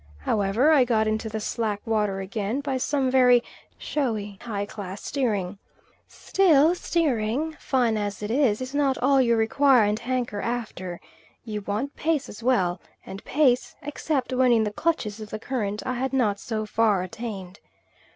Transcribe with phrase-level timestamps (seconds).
[0.17, 3.43] However, I got into the slack water again, by some very
[3.77, 5.59] showy, high class steering.
[6.07, 10.99] Still steering, fine as it is, is not all you require and hanker after.
[11.43, 15.83] You want pace as well, and pace, except when in the clutches of the current,
[15.85, 17.59] I had not so far attained.